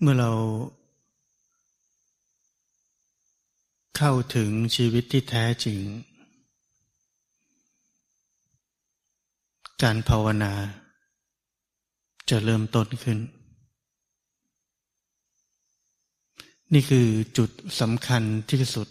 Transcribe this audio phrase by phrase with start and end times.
[0.00, 0.32] เมื่อเรา
[3.96, 5.80] เข้าถึงชีวิตที่แท้จริง
[9.82, 10.52] การภาวนา
[12.30, 13.18] จะเริ่มต้นขึ้น
[16.72, 17.06] นี่คือ
[17.38, 18.88] จุดสำคัญที่สุด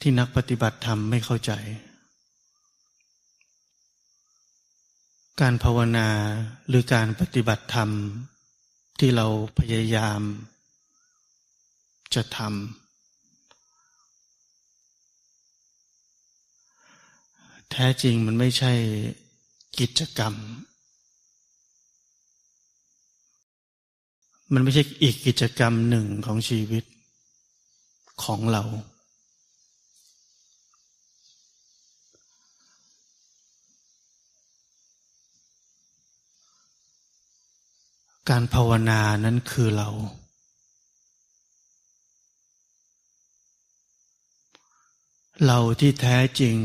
[0.00, 1.52] ที่นักปฏิบัติธรรมไม่เข้าใจ
[5.44, 6.08] การภาวนา
[6.68, 7.90] หรือการปฏิบัติธรรม
[8.98, 9.26] ที่เรา
[9.58, 10.20] พยายาม
[12.14, 12.50] จะทำ
[17.70, 18.72] แท้จริงมันไม่ใช่
[19.80, 20.34] กิจกรรม
[24.52, 26.84] มันไม่ใช่อีกกิจกรรมหนึ่งของชีวิต
[28.24, 28.62] ของเรา
[38.30, 39.88] การภาวนานั้นคือเรา
[45.46, 46.56] เราที่แท้จริง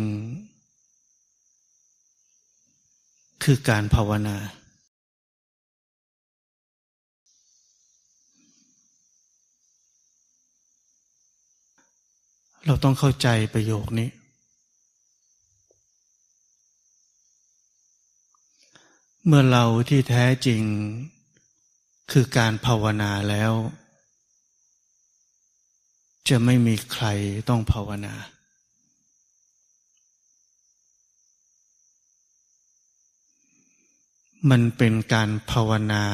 [3.44, 4.38] คือการภาวนา
[12.66, 14.09] เราต้องเข้าใจประโยคนี้
[19.25, 20.64] เมื่อเราที่แท้จริง
[22.11, 23.53] คือการภาวนาแล้ว
[26.29, 27.05] จะไม่มีใคร
[27.49, 28.13] ต้องภาวนา
[34.49, 36.05] มันเป็นการภาวนา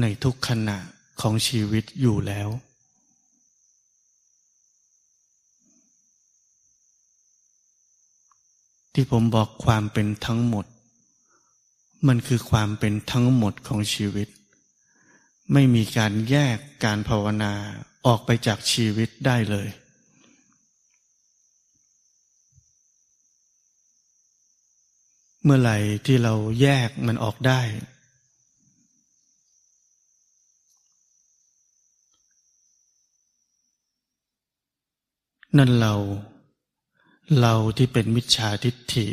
[0.00, 0.78] ในทุกขณะ
[1.20, 2.48] ของชีวิตอยู่แล้ว
[8.92, 10.66] ที่ผมบอกความเป็นทั้งหมด
[12.06, 14.28] มันคือความเป็นทั้งหมดของชีวิต
[15.52, 17.52] ไม่มีการแยกการภาวนา
[18.06, 19.68] ออกไปจากชีวิตได้เลย
[25.42, 27.60] เมื่อไหร่ที่เราแยกมันออกได้
[35.58, 35.94] นั่นเรา
[37.40, 39.06] เราที่เป็นมิจฉาทิฏฐิ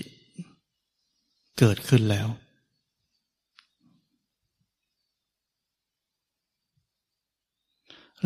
[1.60, 2.28] เกิดขึ้นแล้ว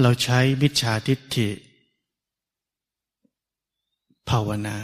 [0.01, 1.49] เราใช้มิจฉาทิฏฐิ
[4.29, 4.77] ภาวนา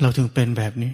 [0.00, 0.92] เราถึงเป็นแบบนี้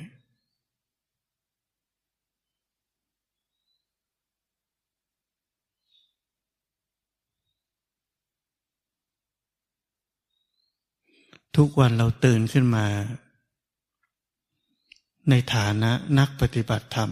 [11.56, 12.86] ทุกวันเราตื่นขึ้นมา
[15.30, 17.10] ในฐานะนักปฏิบัติธรรม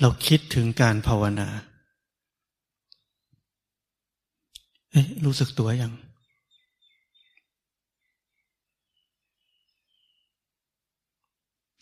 [0.00, 1.48] เราคิดถึงการภาวนา
[4.92, 5.92] เอ๊ะ รู้สึกตัวยัง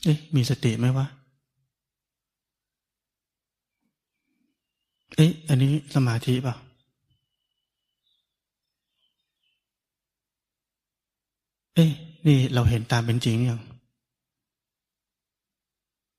[0.05, 1.07] เอ๊ะ มีสติไหมวะ
[5.17, 6.55] เอ๊ะ อันนี้สมาธิเปล่า
[11.75, 11.93] เอ๊ะ
[12.27, 13.61] นี่เราเห็นตามเป็นจริงยัง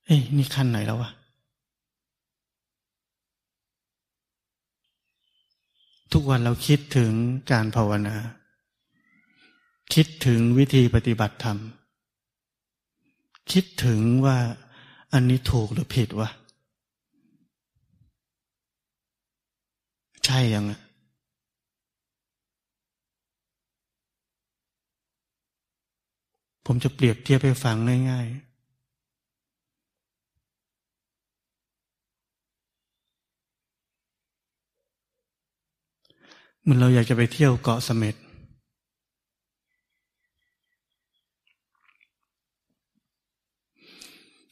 [0.05, 1.11] เอ้ยนี่ขั้นไหนแล้ววะ
[6.11, 7.11] ทุกวันเราคิดถึง
[7.51, 8.15] การภาวนา
[9.93, 11.57] คิดถึงวิธีปฏิบัติธรรม
[13.51, 14.37] คิดถึงว่า
[15.13, 16.29] อันนี้ถูกหรือผิดวะ
[20.25, 20.79] ใช่ยังอะ
[26.65, 27.75] ผมจะเปรียบเทียบให้ฟัง
[28.11, 28.45] ง่ายๆ
[36.61, 38.15] เหมือนเราอยากจะไปเที่ยวเกาะเสม็ด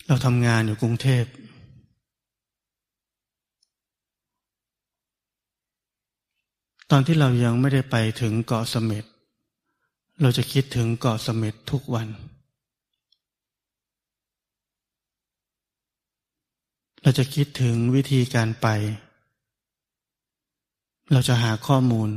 [0.07, 1.25] เราทำงานอยู่กรุงเทพ
[6.91, 9.03] ตอนที่เรายังไม่ได้ไปถึงเกาะเสม็ด
[10.21, 12.07] เราจะคิดถึงเกาะเสม็ดทุกวัน
[17.03, 18.67] เราจะคิดถึงวิธีการไป
[21.11, 22.09] เราจะหาข้อมูล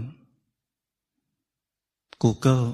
[2.22, 2.66] Google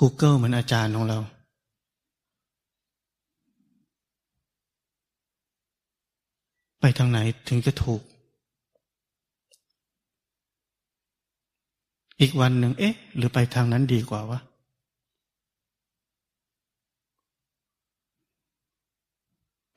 [0.00, 1.18] Google เหมือนอาจารย์ของเรา
[6.80, 7.18] ไปทางไหน
[7.48, 8.02] ถึงจะถูก
[12.22, 14.40] อีกวันหนึ่งเอ๊ะ หรือไปทางนั้นดีกว่าวะ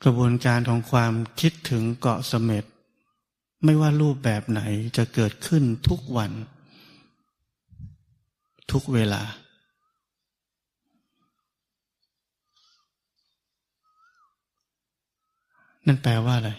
[0.03, 2.65] กระบวนการของความคิดถึงเกาะเสม็ด
[3.63, 4.62] ไม่ว่ารูปแบบไหน
[4.97, 6.31] จะเกิดขึ้นทุกวัน
[8.71, 9.21] ทุกเวลา
[15.86, 16.51] นั่นแปลว่าอะไร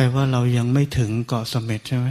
[0.00, 2.08] ปลว่าเรายังไม่ถึงเกาะสม็ดใช่ไหม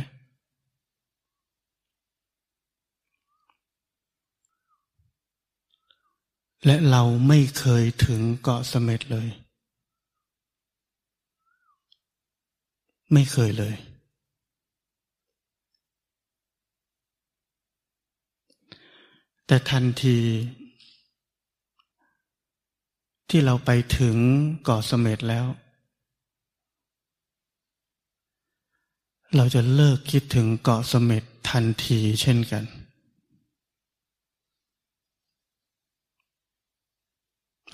[6.66, 9.28] และเราไม่เคยถึงเกาะสม็ดเลย
[13.14, 13.76] ไม่เคยเลย
[19.48, 20.18] แต่ทันที
[23.30, 24.18] ที่เราไปถึง
[24.64, 25.48] เกาะเสม็ดแล้ว
[29.36, 32.64] เราจะเลิกคิดถึงเกาะเสม็ดทันทีเช่นกัน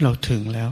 [0.01, 0.69] เราถึงแล้ว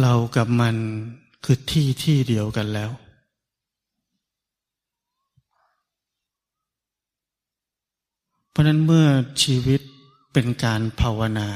[0.00, 0.76] เรากับมัน
[1.44, 2.90] คือที่ที่เดียวกันแล้ว
[8.50, 9.06] เพราะนั้นเมื่อ
[9.42, 9.80] ชีวิต
[10.32, 11.48] เป็นการภาวนา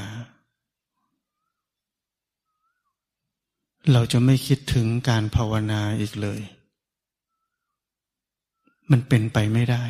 [3.89, 6.41] เราจะไม่คิดถึงการภาวนาอีกเลย
[8.91, 9.83] มันเป็นไปไม่ได้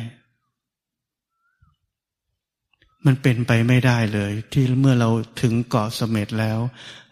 [3.06, 5.10] มันเป็นไปไม่ได้เลย ที่เมื่อเรา
[5.42, 6.58] ถึงเกาะเสม็ดแล้ว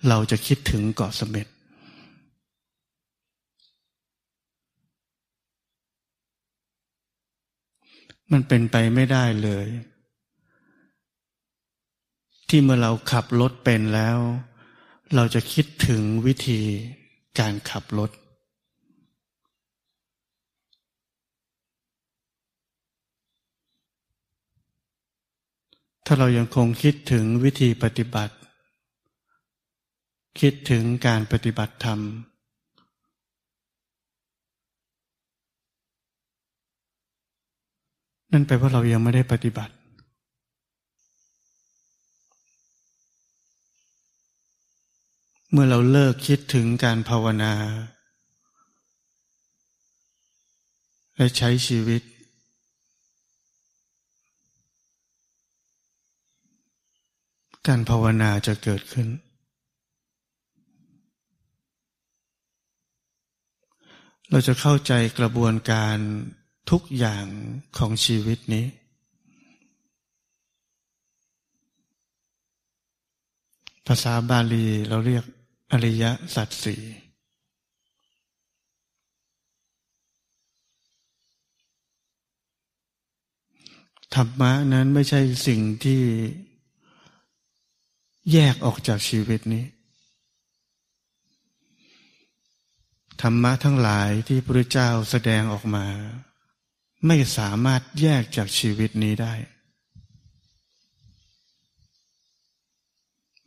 [0.09, 1.47] เราจะคิดถึงเกาะเสม็ด
[8.33, 9.67] มันเป็นไปไม่ได้เลย
[12.49, 14.19] ที่เมื่อเราขับรถเป็นแล้ว
[15.17, 16.61] เราจะคิดถึงวิธี
[17.39, 18.11] การขับรถ
[26.07, 28.35] ถ้าเรายังคงคิดถึงวิธีปฏิบัติ
[30.41, 32.01] คิดถึงการปฏิบัติธรรม
[38.33, 39.73] นั่นแปลว่าเรายังไม่ได้ปฏิบัติ
[45.52, 47.55] เมื่อเราเลิกคิดถึงการภาวนา
[51.17, 52.02] และใช้ชีวิต
[57.67, 59.08] การภาวนาจะเกิดขึ้น
[64.31, 65.97] เราจะเข้าใจกระบวนการ
[66.70, 67.25] ทุกอย่าง
[67.79, 68.67] ของชีวิตนี้
[73.87, 75.25] ภาษาบาลีเราเรียก
[75.72, 76.82] อริยสัจสี่
[84.14, 86.02] ธรรมะนั้นไม่ใช่สิ่งที่
[88.32, 89.64] แยกออกจากชีวิตนี้
[93.23, 95.87] ธรรมะทั้งหลายที่พระเจ้าแสดงออกมา
[97.06, 99.35] ไม่สามารถแยกจากชีวิตนี้ได้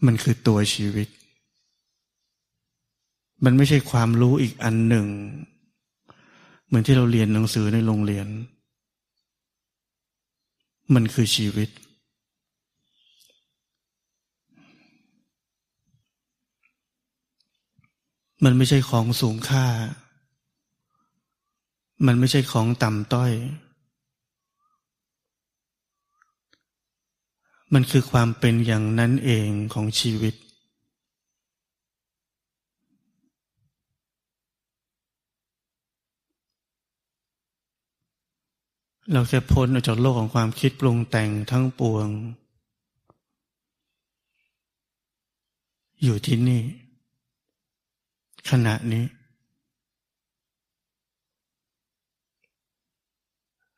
[0.06, 1.08] มันคือตัวชีวิต
[3.44, 5.08] มันไม่ใช่ความรู้อีกอันหนึ่ง
[6.68, 8.28] เหมือนที่เราเรียนหนังสือในโรงเรียน
[10.94, 11.70] มันคือชีวิต
[18.44, 19.66] มันไม่ใช่ของสูงค่า
[22.08, 23.32] มันไม่ใช่ของต่ำต้อย
[27.74, 30.34] มันคือความเป็นอย่างนั้นเองของชีวิต
[39.12, 42.08] เราแค่พ้นออกจากโลกของความคิดปรุงแต่งทั้งปวง
[46.04, 46.62] อยู่ที่นี่
[48.50, 49.06] ขณะนี้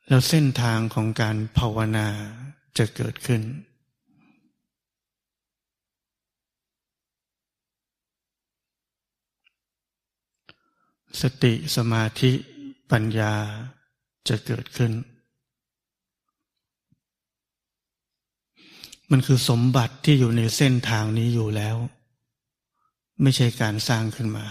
[0.07, 2.07] แล้วเส้นทางของการภาวนา
[2.77, 3.41] จะเกิดขึ้น
[11.21, 12.31] สติสมาธิ
[12.91, 13.33] ปัญญา
[14.27, 14.91] จะเกิดขึ้น
[19.11, 21.75] มันคือสมบัติที่อยู่ในเส้นทางนี้อยู่แล้ว
[23.21, 24.45] ไม่ใช่การสร้างขึ้นมา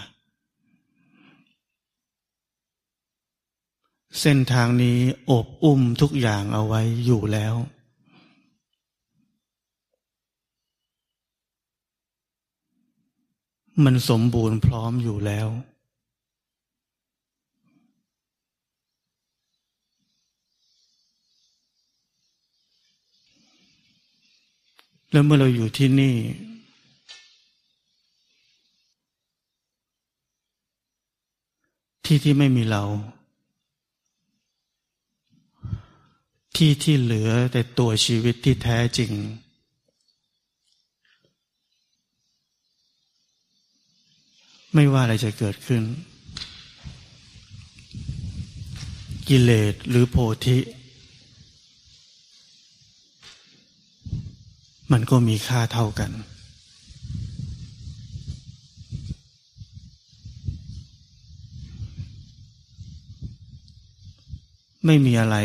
[4.21, 4.97] เส้นทางนี้
[5.29, 7.55] อบอุ้มทุกอย่างเอาไว้อยู่แล้ว
[13.83, 15.47] มันสมบูรณ์พร้อมอยู่แล้ว
[25.15, 26.15] แล้วเมื่อเราอยู่ที่นี่
[32.05, 32.83] ที่ที่ไม่มีเรา
[36.55, 39.11] ที่ที่เหลือแต่ตัวชีวิตที่แท้จริง
[44.73, 45.83] ไม่ว่าอะไรจะเกิดขึ้น
[49.27, 50.57] กิเลสหรือโพธิ
[54.91, 56.11] มันก็มีค่าเท่ากัน
[64.85, 65.37] ไม่มีอะไร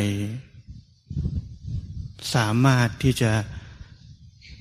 [2.35, 3.33] สามารถที่จะ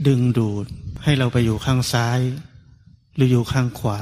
[0.08, 0.66] ดึงดูด
[1.04, 2.20] ให้เราไปอยู่ข้างซ้าย
[3.16, 4.00] หรืออยู่ข้างขวา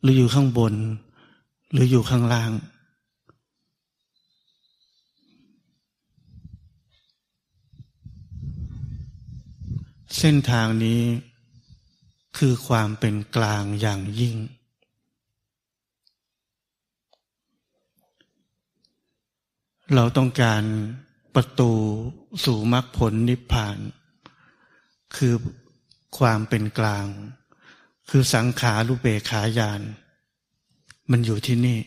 [0.00, 0.74] หรืออยู่ข้างบน
[1.72, 2.50] หรืออยู่ข้างล่าง
[10.18, 11.02] เส้นทางนี้
[12.38, 14.36] คือความเป็นกลางอย่างยิ่ง
[19.94, 20.62] เราต้องการ
[21.34, 21.72] ประตู
[22.44, 23.78] สู่มรรคผลนิพพาน
[25.16, 25.34] คือ
[26.18, 27.06] ความเป็นกลาง
[28.10, 29.80] คือสังขารุเบขายาน
[31.10, 31.80] มันอยู่ที่นี่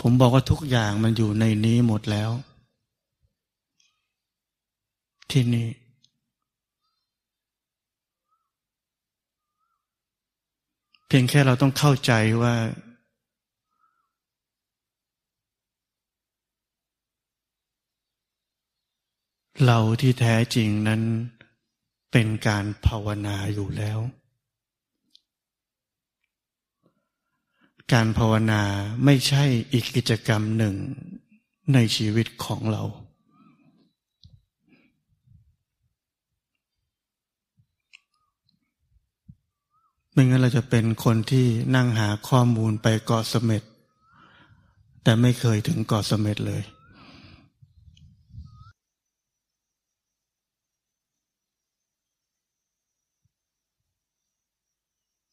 [0.00, 2.30] ผมบอกว่าทุกอย่างมันอยู่ในนี้หมดแล้ว
[5.32, 5.68] ที่นี่
[11.06, 12.12] เพียงแค่เราต้องเข้าใจ
[12.42, 12.54] ว่า
[19.66, 21.02] เราที่แท้จริงนั้น
[22.12, 23.98] เป็นการภาวนาอยู่แล้ว
[27.92, 28.62] การภาวนา
[29.04, 30.74] ไม่ใช่อีกกิจกรรมหนึ่ง
[31.74, 32.82] ในชีวิตของเรา
[40.12, 43.62] ไม่งั้นเราจะเป็นคนที่นั่งหาข้อมูลไปเกาะเสม็ด
[45.02, 46.62] แต่ไม่เคยถึงเกาะเสม็ดเลย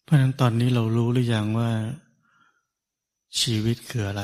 [0.04, 1.72] เพราะนั้นตอนนี้เรารู้หรือยังว่า
[3.42, 4.24] ชีวิตคืออะไร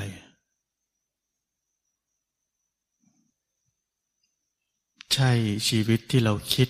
[5.13, 5.31] ใช่
[5.69, 6.69] ชีวิตที่เราคิด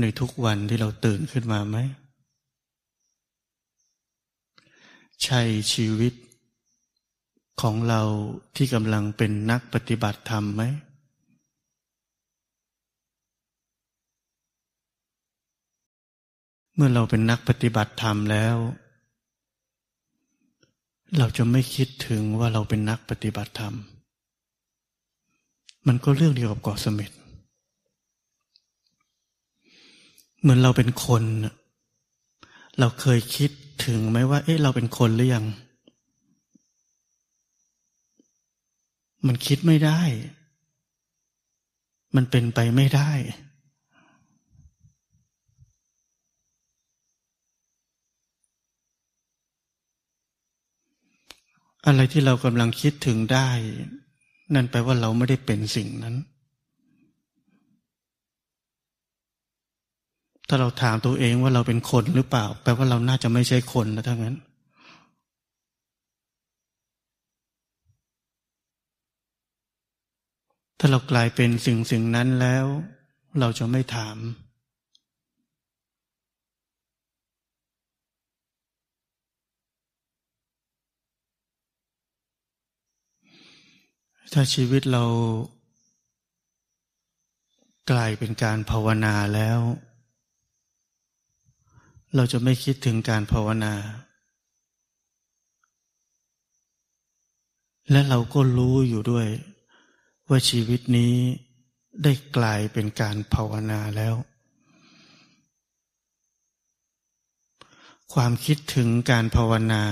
[0.00, 1.76] ในทุกวันที่เราตื่นขึ้นมาไหม
[5.24, 5.40] ใช่
[5.72, 6.14] ชีวิต
[7.60, 8.02] ของเรา
[8.56, 10.62] ที่กำลังเป็นนักปฏิบัติธรรมไหม
[16.74, 18.56] เมื่อเราเป็นนักปฏิบัติธรรมแล้ว
[21.18, 23.74] เราจะไม่คิดถึงว่าเราเป็นนักปฏิบัติธรรม
[25.86, 27.10] มันก็เรื่องเดียวกับเกาะเสม็ด
[30.40, 31.22] เหมือนเราเป็นคน
[32.78, 33.50] เราเคยคิด
[33.84, 35.46] ถึงไหมว่า เอ๊ะเราเป็นคนหรือยัง
[39.26, 40.00] มันคิดไม่ได้
[42.16, 43.10] มันเป็นไปไม่ได้
[51.86, 53.48] อะไรที่เรากำลังคิดถึงได้
[54.54, 56.16] นั่นแปลว่าเราไม่ได้เป็นสิ่งนั้น
[60.52, 64.36] ถ้าเราถามตัวเองว่าเราเป็นคนหรือเปล่า แปลว่าเราน่าจะไม่ใช่คนแล้วทั้งนั้น
[70.78, 72.64] ถ้าเรากลายเป็นสิ่งสิ่งนั้นแล้ว
[73.40, 74.16] เราจะไม่ถาม
[84.32, 85.04] ถ้าชีวิตเรา
[87.90, 89.60] กลายเป็นการภาวนาแล้ว
[92.14, 93.74] เราจะไม่คิดถึงการภาวนา
[97.90, 99.28] และเราก็รู้อยู่ด้วย
[100.28, 101.14] ว่าชีวิตนี้
[102.02, 104.14] ได้กลายเป็นการภาวนาแล้ว
[108.14, 109.84] ความคิดถึงการภาวนา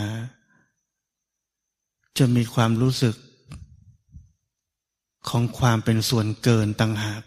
[2.19, 3.17] จะมีความรู้สึก
[5.29, 7.23] ของความเป็นส่วนเกินต่างหาก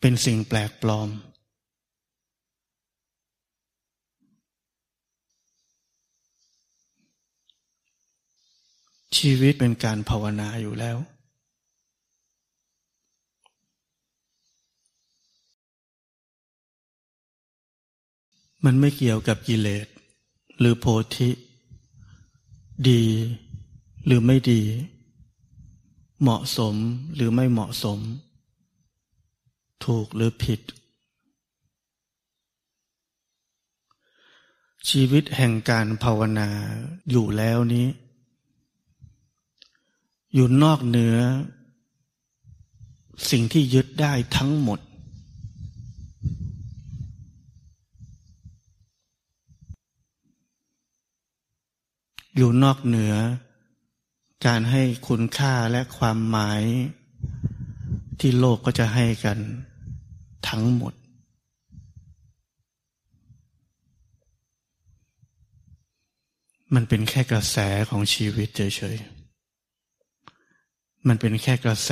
[0.00, 1.08] เป็นสิ่งแปลกปลอม
[9.16, 10.96] ชีวิตเป็นการภาวนาอยู่แล้ว
[18.64, 19.86] มันไม่เกี่ยวกับกิเลส
[20.58, 21.30] หรือโพธิ
[22.88, 23.02] ดี
[24.06, 24.62] หรือไม่ดี
[26.20, 26.74] เหมาะสม
[27.14, 27.98] หรือไม่เหมาะสม
[29.84, 30.60] ถูกหรือผิด
[34.88, 36.48] ชีวิตแห่งการภาวนา
[37.10, 37.86] อยู่แล้วนี้
[40.34, 41.16] อยู่นอกเหนือ
[43.30, 44.80] สิ่งที่ยึดได้ทั้งหมด
[52.36, 53.14] อยู่นอกเหนือ
[54.46, 56.62] การให้คุณค่าและความหมาย
[58.20, 59.38] ที่โลกก็จะให้กัน
[60.48, 60.94] ทั้งหมด
[66.74, 67.56] มันเป็นแค่กระแส
[67.90, 71.90] ของชีวิตเฉยๆ มันเป็นแค่กระแส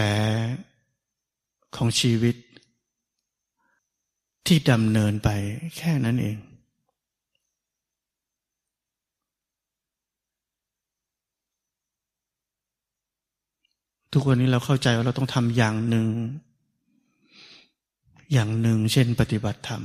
[1.77, 2.37] ของชีวิต
[4.47, 5.29] ที่ดำเนินไป
[5.79, 6.37] แค่นั้นเอง
[14.19, 16.09] ทุกวันนี้เราเข้าใจว่าเราต้องทำอย่างหนึ่ง
[18.33, 19.83] อย่างหนึ่ง เช่น ปฏิบัติธรรม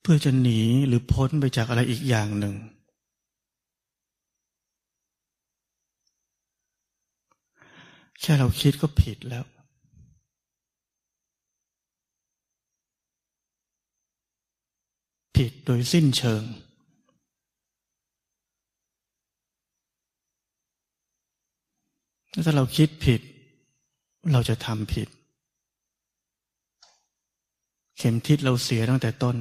[0.00, 2.54] เพื่อจะหนีหรือพ้นไปจากอะไรอีกอย่างหนึ่ง
[8.20, 9.44] แค่เราคิดก็ผิดแล้ว
[15.36, 16.44] ผิดโดยสิ้นเชิง
[22.44, 23.20] ถ้าเราคิดผิด
[24.32, 25.08] เราจะทำผิด
[27.96, 29.36] เข็มทิศเราเสียตั้งแต่ต้น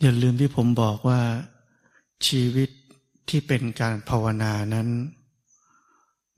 [0.00, 1.20] อย่าลืมที่ผมบอกว่า
[2.26, 2.70] ชีวิต
[3.28, 4.88] ที่เป็นการภาวนานั้น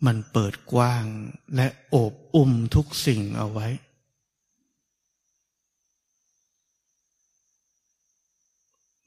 [0.06, 1.04] มันเปิดกว้าง
[1.56, 3.68] และโอบอุ้มทุกสิ่งเอาไว้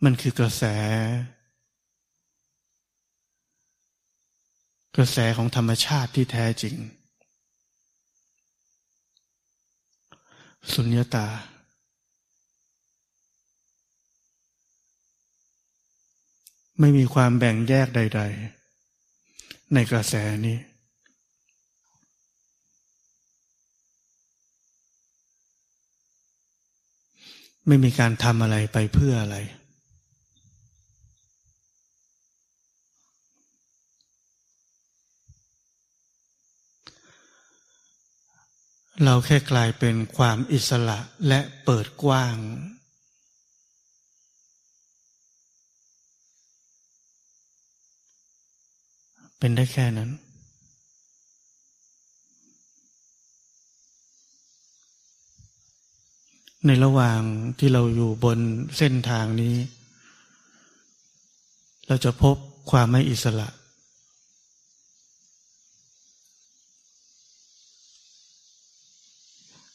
[0.04, 0.64] มันคือกระแส
[4.96, 6.76] กระแสของธรรมชาติที่แท้จริง
[10.74, 11.28] สุญญตา
[16.80, 18.22] ไม่มีความแบ่งแยกใด
[18.98, 20.14] ๆ ในกระแส
[20.46, 20.58] นี้
[27.68, 29.38] ไม่มีการทำอะไรไปเพื่ออะไร
[39.06, 42.36] เราแค่กลายเป็นความอิสระและเปิดกว้าง
[49.38, 50.12] เป็นได้แค่นั้น
[56.66, 57.22] ในระหว่าง
[57.60, 58.40] ที่เราอยู่บน
[58.78, 59.56] เส้นทางนี้
[61.88, 62.36] เราจะพบ
[62.72, 63.48] ความไม่อิสระ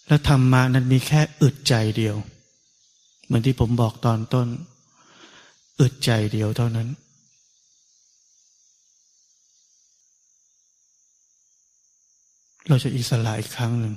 [0.09, 2.16] และธรรมะนั้นมีแค่อึดใจเดียว
[3.25, 4.49] เหมือนที่ผมบอกตอนต้น
[5.81, 6.88] อึดใจเดียวเท่านั้น
[12.69, 13.95] เราจะอิสระอีกครั้งหนึ่ง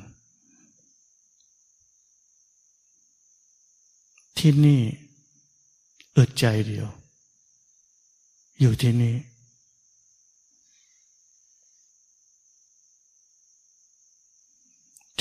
[4.37, 4.81] ที่นี่
[6.17, 6.87] อึดใจเดียว
[8.59, 9.13] อยู่ที่นี่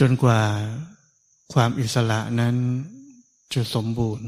[0.00, 0.40] จนกว่า
[1.52, 2.56] ความอิสระนั้น
[3.54, 4.26] จะสมบูรณ์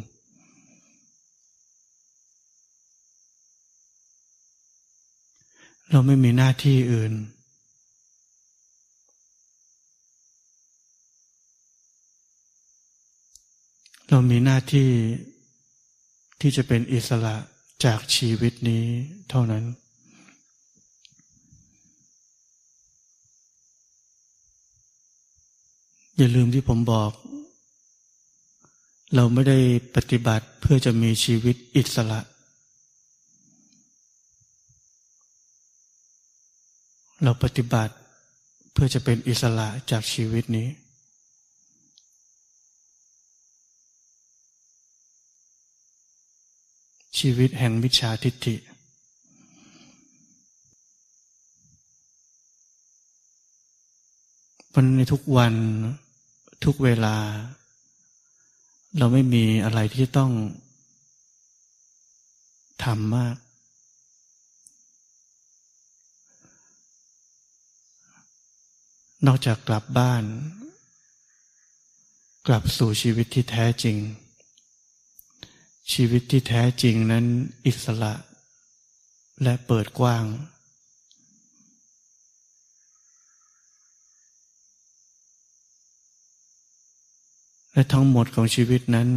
[5.90, 7.12] เราไม่มีหน้าที่อื่น
[14.08, 14.90] เรามีหน้าที่
[16.40, 17.36] ที่จะเป็นอิสระ
[17.84, 18.84] จากชีวิตนี้
[19.30, 19.64] เท่านั้น
[26.22, 27.12] อย่าลืมที่ผมบอก
[29.14, 29.58] เราไม่ได้
[29.96, 32.20] ปฏิบัติเพื่อจะมีชีวิตอิสระ
[37.22, 37.94] เราปฏิบัติ
[38.72, 40.68] เพื่อจะเป็นอิสระจากชีวิตนี้
[47.18, 48.56] ชีวิตแห่งมิจฉาทิฏฐิ
[54.74, 55.54] วันในทุกวัน
[56.64, 57.16] ทุกเวลา
[58.98, 60.32] เราไม่มีอะไรที่ต้อง
[62.84, 63.36] ทำมาก
[69.26, 70.24] นอกจากกลับบ้าน
[72.46, 73.96] กลับสู่ชีวิตที่แท้จริง
[75.92, 77.24] ชีวิตที่แท้จริงนั้น
[77.66, 78.14] อิสระ
[79.42, 80.24] และเปิดกว้าง
[87.72, 89.08] และทั้งหมดของชีวิตนั้น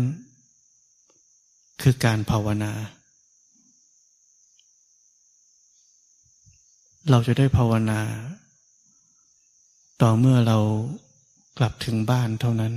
[1.81, 2.71] คือการภาวนา
[7.09, 8.01] เราจะได้ภาวนา
[10.01, 10.57] ต่อเมื่อเรา
[11.57, 12.73] กลับถึงบ้านเท่านั้น